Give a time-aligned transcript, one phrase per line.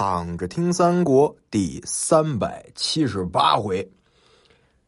[0.00, 3.90] 躺着听三国第三百七十八回。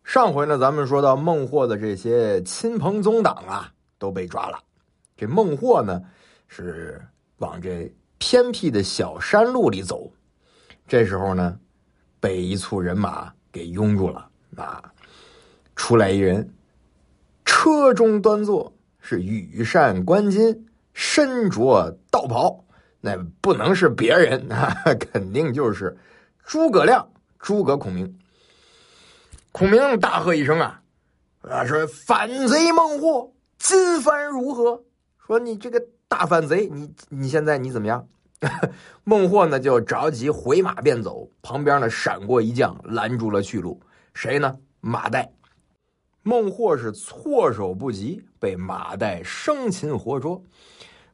[0.04, 4.60] 上回呢，咱们说到孟获的这些亲朋宗党啊都被抓了。
[5.16, 6.00] 这孟获呢
[6.46, 7.04] 是
[7.38, 10.12] 往这偏僻的小山路里走，
[10.86, 11.58] 这时候呢
[12.20, 14.30] 被一簇人马给拥住了。
[14.54, 14.92] 啊，
[15.74, 16.48] 出来一人，
[17.44, 20.56] 车中端坐，是羽扇纶巾，
[20.94, 22.64] 身着道袍。
[23.00, 25.96] 那不能是别人啊， 肯定就是
[26.44, 28.18] 诸葛亮、诸葛孔明。
[29.52, 30.82] 孔明大喝一声啊，
[31.42, 34.84] 啊说：“反贼孟获，今番如何？”
[35.26, 38.06] 说你这个大反贼，你你现在你怎么样？
[39.04, 43.80] 孟获呢就着急回马便走，旁边呢闪过一将拦住了去路，
[44.14, 44.56] 谁呢？
[44.80, 45.28] 马岱。
[46.22, 50.42] 孟获是措手不及，被马岱生擒活捉。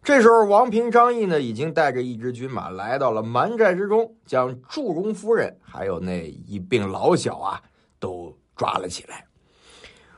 [0.07, 7.61] 这时候，王平、张翼呢，已经带着一支军马来到了蛮寨之中，将祝融夫人还有那一并老小啊，
[7.99, 9.27] 都抓了起来。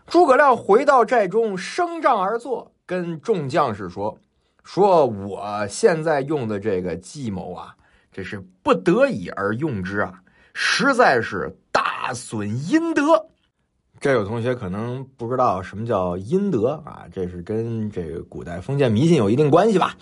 [0.06, 4.18] 诸葛亮回到寨中，升帐而坐，跟众将士说
[4.62, 7.74] ：“说我现在用的这个计谋啊，
[8.12, 10.20] 这是不得已而用之啊，
[10.52, 13.26] 实在是大损阴德。”
[14.00, 19.96] 这有同学可能不知道什么叫阴德啊，这是跟这个古代封建迷信有一定关系吧？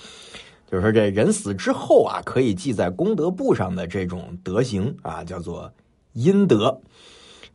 [0.70, 5.72] 就是说这人死之后啊，可以记在功德簿上的这种德行啊，叫做
[6.12, 6.80] 阴德。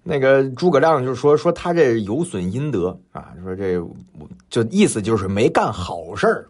[0.02, 3.80] 那个诸葛亮就说说他这有损阴德啊，说这
[4.50, 6.47] 就意思就是没干好事儿。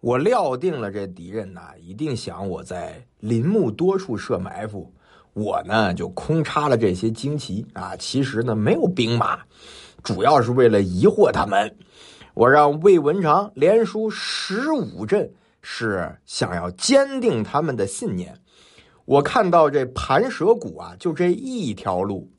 [0.00, 4.92] 我料定了这敌人呐，一定想我在林木多处设埋伏。
[5.38, 9.38] 我呢就空插了这些旌旗啊，其实呢没有兵马，
[10.02, 11.76] 主要是为了疑惑他们。
[12.34, 15.30] 我让魏文长连输十五阵，
[15.62, 18.36] 是想要坚定他们的信念。
[19.04, 22.30] 我看到这盘蛇谷啊，就这一条路，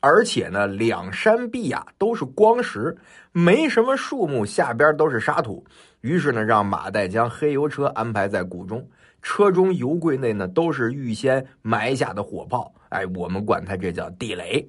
[0.00, 2.96] 而且呢两山壁啊都是光石，
[3.32, 5.64] 没什么树木，下边都是沙土。
[6.00, 8.86] 于是呢，让马岱将黑油车安排在谷中。
[9.22, 12.74] 车中油柜内呢，都是预先埋下的火炮。
[12.90, 14.68] 哎，我们管它这叫地雷。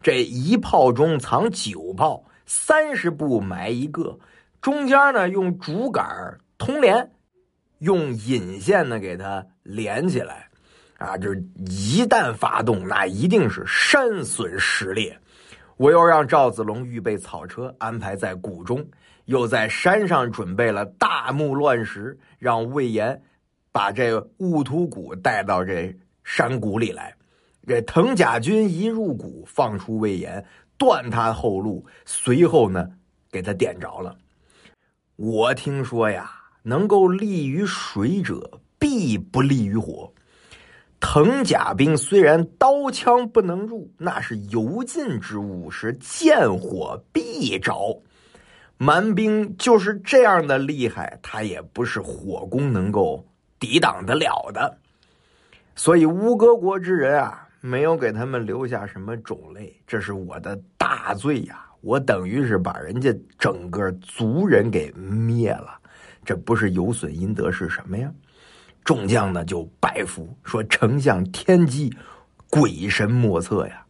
[0.00, 4.18] 这一炮中藏九炮，三十步埋一个，
[4.60, 6.04] 中间呢用竹竿
[6.58, 7.10] 通连，
[7.78, 10.48] 用引线呢给它连起来。
[10.98, 11.34] 啊，这
[11.66, 15.18] 一旦发动，那一定是山损石裂。
[15.76, 18.86] 我又让赵子龙预备草车，安排在谷中，
[19.24, 23.20] 又在山上准备了大木乱石，让魏延。
[23.74, 25.92] 把这兀突骨带到这
[26.22, 27.12] 山谷里来，
[27.66, 30.46] 这藤甲军一入谷，放出魏延，
[30.78, 31.84] 断他后路。
[32.04, 32.88] 随后呢，
[33.32, 34.16] 给他点着了。
[35.16, 36.30] 我听说呀，
[36.62, 40.12] 能够立于水者，必不利于火。
[41.00, 48.00] 藤甲兵虽然刀枪不能入，那是油尽之物，是见火必着。
[48.78, 53.26] 蛮兵就是这样的厉害，他也不是火攻能够。
[53.64, 54.76] 抵挡得了的，
[55.74, 61.64] 所以乌戈国之人啊，没有给他们留下什么种类，这是我的大罪呀！
[61.80, 65.78] 我等于是把人家整个族人给灭了，
[66.26, 68.12] 这不是有损阴德是什么呀？
[68.84, 71.90] 众将呢就拜服，说丞相天机，
[72.50, 73.82] 鬼神莫测呀！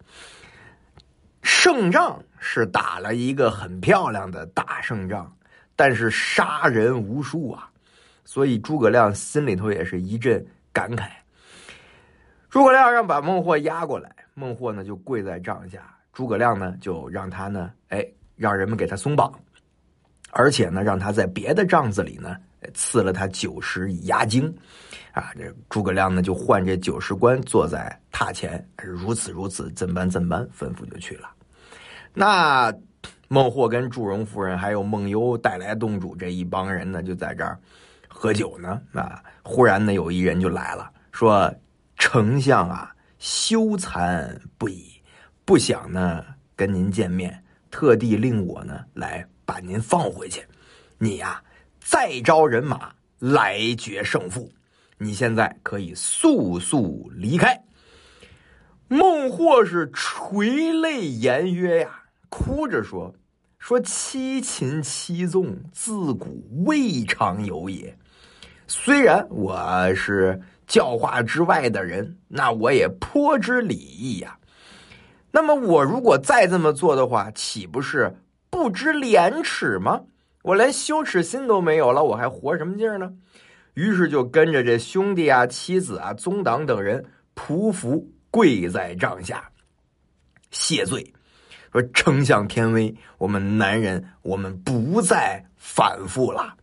[1.42, 5.36] 胜仗是打了一个很漂亮的大胜仗，
[5.74, 7.68] 但是杀人无数啊！
[8.24, 11.08] 所以诸葛亮心里头也是一阵感慨。
[12.50, 19.32] 诸葛亮让把孟获押过来，孟获呢就跪在帐下，诸葛亮呢就让他呢，哎，让人们给他松绑，
[20.30, 22.36] 而且呢让他在别的帐子里呢
[22.72, 24.46] 赐了他九十押惊，
[25.12, 31.28] 啊，这诸葛亮呢就换这九十官坐在榻前，如此如此，怎般怎般，吩咐就去了。
[32.12, 32.72] 那
[33.26, 37.58] 孟获跟祝融夫人还有孟优带来洞主这一帮人呢，就在这儿。
[38.16, 39.22] 喝酒呢啊！
[39.42, 41.52] 忽然呢，有一人就来了，说
[41.98, 45.02] ：“丞相啊，羞惭不已，
[45.44, 46.24] 不想呢
[46.54, 50.46] 跟您见面，特地令我呢来把您放回去。
[50.96, 51.42] 你呀，
[51.80, 54.50] 再招人马来决胜负。
[54.96, 57.60] 你现在可以速速离开。”
[58.88, 63.12] 孟获是垂泪言曰：“呀，哭着说，
[63.58, 67.94] 说七擒七纵，自古未尝有也。”
[68.76, 74.36] 虽然我是教化之外的人，那我也颇知礼义呀。
[75.30, 78.12] 那么我如果再这么做的话，岂不是
[78.50, 80.02] 不知廉耻吗？
[80.42, 83.12] 我连羞耻心都没有了，我还活什么劲儿呢？
[83.74, 87.04] 于是就跟着这兄弟啊、妻子啊、宗党等人
[87.36, 89.48] 匍匐跪在帐下
[90.50, 91.14] 谢罪，
[91.70, 96.56] 说：“丞相天威，我们男人我们不再反复了。”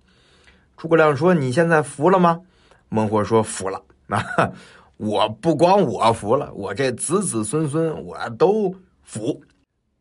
[0.82, 2.42] 诸葛亮说：“你现在服了吗？”
[2.90, 4.52] 孟获说：“服了啊！
[4.98, 8.74] 我不光我服了，我这子子孙孙我都
[9.04, 9.40] 服。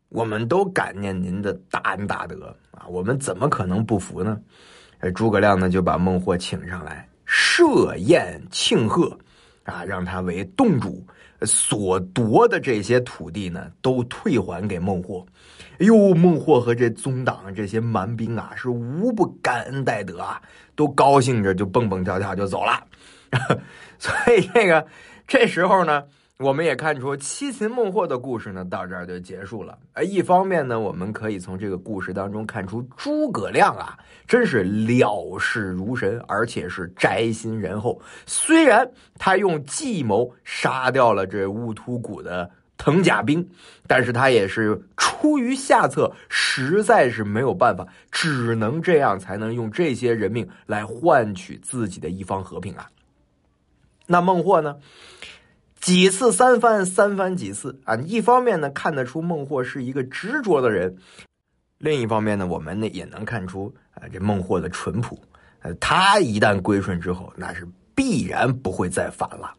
[0.09, 2.87] 我们都感念您的大恩大德啊！
[2.87, 4.39] 我们怎么可能不服呢？”
[5.13, 9.15] 诸葛亮呢就把孟获请上来设宴庆贺，
[9.65, 11.05] 啊，让他为洞主，
[11.43, 15.25] 所夺的这些土地呢都退还给孟获。
[15.79, 20.41] 哎呦，孟获和这宗党这些蛮兵啊是无不感恩戴德啊，
[20.75, 22.83] 都高兴着就蹦蹦跳跳就走了。
[23.97, 24.85] 所以这个
[25.27, 26.03] 这时候呢。
[26.41, 29.77] 我们也看出七擒孟获的故事呢，到这儿就结束了。
[29.93, 33.95] 呃，一方面呢，我们可以从这个故事当中看出诸葛亮啊，
[34.27, 38.01] 真是料事如神，而且是宅心仁厚。
[38.25, 38.89] 虽然
[39.19, 43.47] 他用计谋杀掉了这乌突谷的藤甲兵，
[43.85, 52.89] 但是他也是出于下策，实在是没有办法，只能这样才能用这些人命来换取自己的一方和平啊。
[54.07, 54.75] 那孟获呢？
[55.81, 57.95] 几次三番，三番几次啊！
[57.95, 60.91] 一方面呢，看得出孟获是一个执着的人；
[61.79, 65.19] 另一方面呢，我们呢也能看出啊，这孟获的淳朴。
[65.63, 69.55] 呃，他一旦归顺之后，那是必然不会再反了。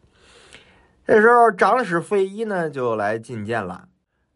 [1.05, 3.89] 这时候，长史费祎呢就来觐见了，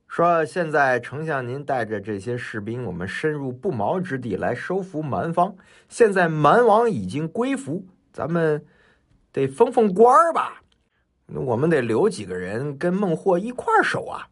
[0.09, 5.55] 说：“现在丞相您带着这些士兵，我们深入不毛之地来收服蛮方。
[5.87, 8.65] 现在蛮王已经归服，咱们
[9.31, 10.61] 得封封官儿吧。”
[11.29, 14.25] 那我们得留几个人跟孟获一块守啊！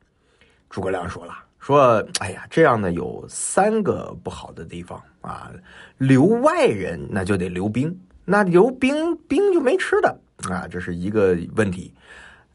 [0.69, 5.51] 诸葛亮说了：“说，哎呀，这样呢有三个不好的地方啊。
[5.97, 10.18] 留外人那就得留兵，那留兵兵就没吃的
[10.50, 11.94] 啊，这是一个问题。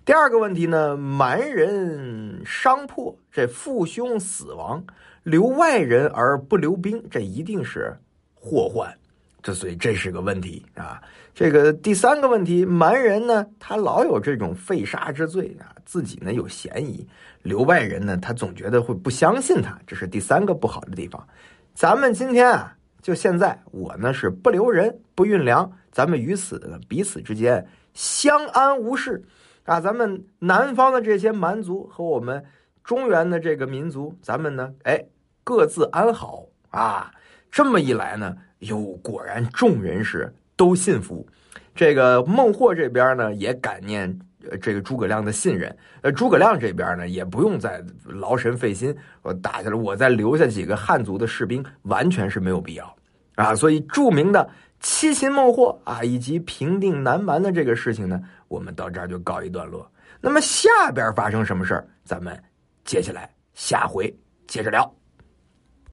[0.04, 4.82] 第二个问题呢，蛮人伤破，这父兄死亡，
[5.22, 7.96] 留外人而不留兵，这一定是
[8.34, 8.94] 祸患。”
[9.42, 11.00] 这所以这是个问题啊！
[11.34, 17.06] 这个第三个问题，蛮人呢，他老有这种废杀之罪啊，自己呢有嫌疑，
[17.42, 21.26] 留外人呢，他总觉得会不相信他，这是第三个不好的地方。
[21.72, 29.24] 咱们今天啊，就现在，我呢是不留人，不运粮，咱们于此彼此之间相安无事
[29.64, 29.80] 啊！
[29.80, 32.44] 咱们南方的这些蛮族和我们
[32.84, 35.06] 中原的这个民族，咱们呢，哎，
[35.44, 37.10] 各自安好啊！
[37.50, 38.36] 这么一来呢。
[38.60, 41.26] 哟，果然众人是都信服。
[41.74, 44.18] 这个孟获这边呢，也感念
[44.60, 45.74] 这个诸葛亮的信任。
[46.02, 52.94] 呃，诸葛亮这边呢，也不用再劳神费心，我打下来，我再留下几个汉族的士兵，完全是没有必要
[53.36, 53.54] 啊。
[53.54, 54.46] 所以，著名的
[54.80, 59.90] 七擒孟获啊，以及平定南蛮的这个事情呢，我们到这儿就告一段落。
[60.20, 62.38] 那么下边发生什么事儿，咱们
[62.84, 64.14] 接下来下回
[64.46, 64.99] 接着聊。